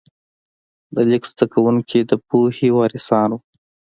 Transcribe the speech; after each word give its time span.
د 0.93 0.95
لیک 1.09 1.23
زده 1.31 1.45
کوونکي 1.53 1.99
د 2.09 2.11
پوهې 2.27 2.69
وارثان 2.77 3.29
وو. 3.33 3.39